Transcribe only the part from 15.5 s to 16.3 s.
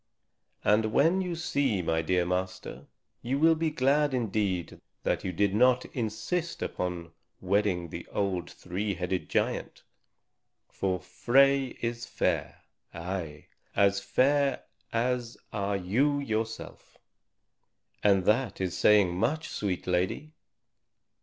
are you